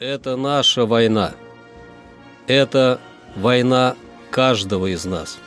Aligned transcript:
Это 0.00 0.36
наша 0.36 0.86
война. 0.86 1.34
Это 2.46 2.98
война 3.36 3.96
каждого 4.30 4.86
из 4.86 5.04
нас. 5.04 5.38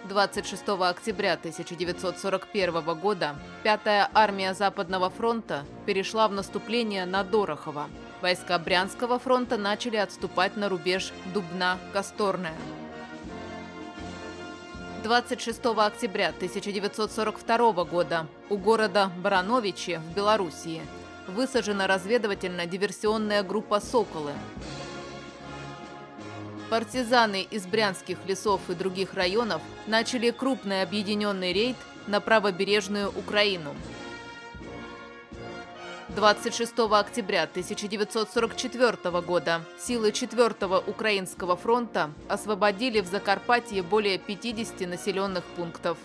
26 0.07 0.63
октября 0.67 1.33
1941 1.33 2.99
года 2.99 3.35
5-я 3.63 4.09
армия 4.13 4.53
Западного 4.53 5.09
фронта 5.09 5.65
перешла 5.85 6.27
в 6.27 6.31
наступление 6.31 7.05
на 7.05 7.23
Дорохово. 7.23 7.87
Войска 8.21 8.59
Брянского 8.59 9.17
фронта 9.17 9.57
начали 9.57 9.97
отступать 9.97 10.57
на 10.57 10.69
рубеж 10.69 11.11
Дубна-Касторная. 11.33 12.53
26 15.03 15.65
октября 15.65 16.29
1942 16.29 17.83
года 17.85 18.27
у 18.49 18.57
города 18.57 19.11
Барановичи 19.17 19.99
в 19.99 20.15
Белоруссии 20.15 20.81
высажена 21.27 21.87
разведывательно-диверсионная 21.87 23.43
группа 23.43 23.79
«Соколы». 23.79 24.33
Партизаны 26.69 27.43
из 27.43 27.67
брянских 27.67 28.17
лесов 28.25 28.59
и 28.69 28.73
других 28.73 29.13
районов 29.13 29.61
начали 29.85 30.31
крупный 30.31 30.81
объединенный 30.81 31.53
рейд 31.53 31.75
на 32.07 32.19
правобережную 32.19 33.09
Украину. 33.09 33.75
26 36.09 36.73
октября 36.91 37.43
1944 37.43 39.21
года 39.21 39.61
силы 39.77 40.09
4-го 40.09 40.83
Украинского 40.89 41.55
фронта 41.55 42.09
освободили 42.29 43.01
в 43.01 43.07
Закарпатье 43.07 43.83
более 43.83 44.17
50 44.17 44.87
населенных 44.87 45.43
пунктов. 45.43 45.97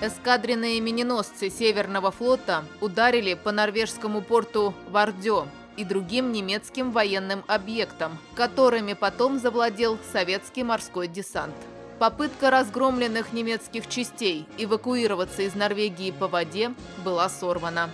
Эскадренные 0.00 0.80
миноносцы 0.80 1.50
Северного 1.50 2.10
флота 2.10 2.64
ударили 2.80 3.34
по 3.34 3.52
норвежскому 3.52 4.22
порту 4.22 4.74
Вардё 4.88 5.46
и 5.76 5.84
другим 5.84 6.32
немецким 6.32 6.90
военным 6.90 7.44
объектам, 7.46 8.18
которыми 8.34 8.94
потом 8.94 9.38
завладел 9.38 9.98
советский 10.12 10.62
морской 10.62 11.08
десант. 11.08 11.54
Попытка 11.98 12.50
разгромленных 12.50 13.32
немецких 13.32 13.88
частей 13.88 14.46
эвакуироваться 14.58 15.42
из 15.42 15.54
Норвегии 15.54 16.10
по 16.10 16.26
воде 16.26 16.74
была 17.04 17.28
сорвана. 17.28 17.90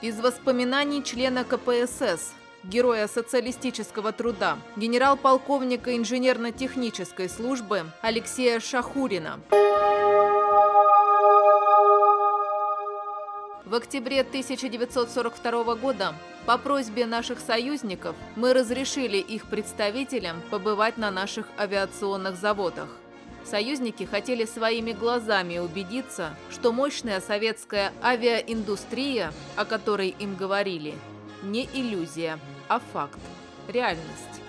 Из 0.00 0.18
воспоминаний 0.20 1.02
члена 1.02 1.44
КПСС, 1.44 2.32
героя 2.62 3.06
социалистического 3.06 4.12
труда, 4.12 4.58
генерал-полковника 4.76 5.96
инженерно-технической 5.96 7.28
службы 7.28 7.84
Алексея 8.02 8.60
Шахурина. 8.60 9.40
В 13.64 13.74
октябре 13.74 14.20
1942 14.20 15.74
года 15.76 16.14
по 16.44 16.58
просьбе 16.58 17.06
наших 17.06 17.40
союзников 17.40 18.14
мы 18.36 18.52
разрешили 18.52 19.16
их 19.16 19.46
представителям 19.46 20.42
побывать 20.50 20.98
на 20.98 21.10
наших 21.10 21.46
авиационных 21.58 22.36
заводах. 22.36 22.88
Союзники 23.42 24.04
хотели 24.04 24.44
своими 24.44 24.92
глазами 24.92 25.58
убедиться, 25.58 26.36
что 26.50 26.72
мощная 26.72 27.20
советская 27.20 27.92
авиаиндустрия, 28.02 29.32
о 29.56 29.64
которой 29.64 30.10
им 30.10 30.36
говорили, 30.36 30.94
не 31.42 31.66
иллюзия, 31.72 32.38
а 32.68 32.80
факт, 32.92 33.18
реальность. 33.68 34.43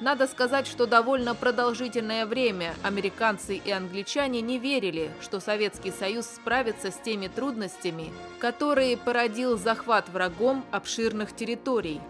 Надо 0.00 0.26
сказать, 0.26 0.66
что 0.66 0.86
довольно 0.86 1.34
продолжительное 1.34 2.24
время 2.24 2.74
американцы 2.82 3.56
и 3.56 3.70
англичане 3.70 4.40
не 4.40 4.58
верили, 4.58 5.10
что 5.20 5.40
Советский 5.40 5.90
Союз 5.90 6.24
справится 6.24 6.90
с 6.90 6.96
теми 6.96 7.28
трудностями, 7.28 8.10
которые 8.38 8.96
породил 8.96 9.58
захват 9.58 10.08
врагом 10.08 10.64
обширных 10.70 11.36
территорий. 11.36 12.00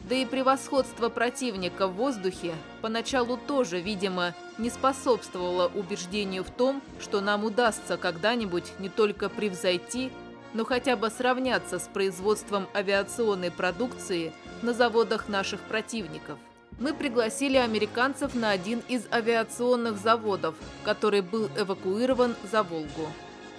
Да 0.00 0.14
и 0.14 0.26
превосходство 0.26 1.08
противника 1.08 1.86
в 1.86 1.94
воздухе 1.94 2.54
поначалу 2.82 3.38
тоже, 3.38 3.80
видимо, 3.80 4.34
не 4.58 4.68
способствовало 4.68 5.70
убеждению 5.74 6.44
в 6.44 6.50
том, 6.50 6.82
что 7.00 7.22
нам 7.22 7.44
удастся 7.44 7.96
когда-нибудь 7.96 8.78
не 8.78 8.90
только 8.90 9.30
превзойти, 9.30 10.10
но 10.52 10.66
хотя 10.66 10.94
бы 10.94 11.08
сравняться 11.08 11.78
с 11.78 11.88
производством 11.88 12.66
авиационной 12.74 13.50
продукции 13.50 14.34
на 14.60 14.74
заводах 14.74 15.28
наших 15.28 15.60
противников 15.60 16.38
мы 16.78 16.94
пригласили 16.94 17.56
американцев 17.56 18.34
на 18.34 18.50
один 18.50 18.82
из 18.88 19.06
авиационных 19.12 19.98
заводов, 19.98 20.54
который 20.84 21.20
был 21.20 21.48
эвакуирован 21.56 22.36
за 22.50 22.62
Волгу. 22.62 23.08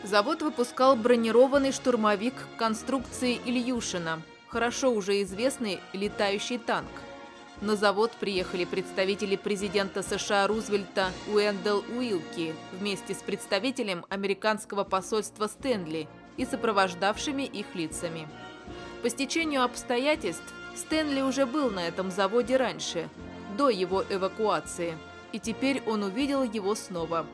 Завод 0.03 0.41
выпускал 0.41 0.95
бронированный 0.95 1.72
штурмовик 1.72 2.33
конструкции 2.57 3.39
Ильюшина, 3.45 4.22
хорошо 4.47 4.91
уже 4.91 5.22
известный 5.22 5.79
летающий 5.94 6.57
танк. 6.57 6.89
На 7.61 7.75
завод 7.75 8.11
приехали 8.19 8.66
представители 8.66 9.35
президента 9.35 10.01
США 10.01 10.47
Рузвельта 10.47 11.11
Уэндел 11.31 11.85
Уилки 11.95 12.55
вместе 12.72 13.13
с 13.13 13.17
представителем 13.17 14.03
американского 14.09 14.83
посольства 14.83 15.45
Стэнли 15.45 16.07
и 16.38 16.45
сопровождавшими 16.45 17.43
их 17.43 17.75
лицами. 17.75 18.28
По 19.03 19.09
стечению 19.09 19.63
обстоятельств 19.63 20.51
Стэнли 20.75 21.21
уже 21.21 21.45
был 21.45 21.69
на 21.69 21.87
этом 21.87 22.11
заводе 22.11 22.57
раньше, 22.57 23.09
до 23.57 23.69
его 23.69 24.03
эвакуации, 24.09 24.97
и 25.31 25.39
теперь 25.39 25.81
он 25.85 26.03
увидел 26.03 26.43
его 26.43 26.75
снова. 26.75 27.25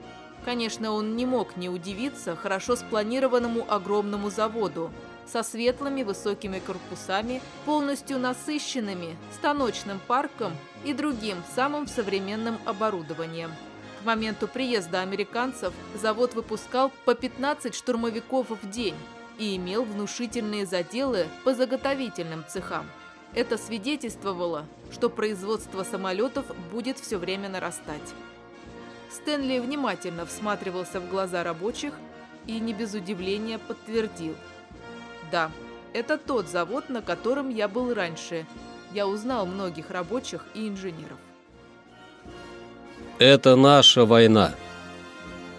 Конечно, 0.45 0.91
он 0.91 1.15
не 1.15 1.25
мог 1.25 1.57
не 1.57 1.69
удивиться 1.69 2.35
хорошо 2.35 2.75
спланированному 2.75 3.65
огромному 3.67 4.29
заводу, 4.29 4.91
со 5.27 5.43
светлыми 5.43 6.03
высокими 6.03 6.59
корпусами, 6.59 7.41
полностью 7.65 8.17
насыщенными, 8.17 9.17
станочным 9.33 9.99
парком 10.07 10.53
и 10.85 10.93
другим 10.93 11.37
самым 11.53 11.87
современным 11.87 12.57
оборудованием. 12.65 13.51
К 14.01 14.05
моменту 14.05 14.47
приезда 14.47 15.01
американцев 15.01 15.73
завод 15.95 16.33
выпускал 16.33 16.91
по 17.03 17.13
15 17.13 17.75
штурмовиков 17.75 18.49
в 18.49 18.69
день 18.69 18.95
и 19.37 19.55
имел 19.57 19.83
внушительные 19.83 20.65
заделы 20.65 21.27
по 21.43 21.53
заготовительным 21.53 22.45
цехам. 22.47 22.85
Это 23.33 23.57
свидетельствовало, 23.57 24.65
что 24.91 25.09
производство 25.09 25.83
самолетов 25.83 26.45
будет 26.71 26.97
все 26.97 27.17
время 27.17 27.49
нарастать. 27.49 28.13
Стэнли 29.11 29.59
внимательно 29.59 30.25
всматривался 30.25 30.99
в 30.99 31.09
глаза 31.09 31.43
рабочих 31.43 31.93
и 32.45 32.59
не 32.59 32.73
без 32.73 32.93
удивления 32.93 33.59
подтвердил. 33.59 34.35
«Да, 35.31 35.51
это 35.93 36.17
тот 36.17 36.47
завод, 36.47 36.89
на 36.89 37.01
котором 37.01 37.49
я 37.49 37.67
был 37.67 37.93
раньше. 37.93 38.45
Я 38.93 39.07
узнал 39.07 39.45
многих 39.45 39.89
рабочих 39.91 40.45
и 40.53 40.67
инженеров». 40.67 41.17
Это 43.19 43.55
наша 43.55 44.05
война. 44.05 44.53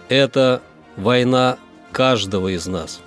Это 0.07 0.61
война 0.95 1.57
каждого 1.91 2.47
из 2.47 2.67
нас. 2.67 3.01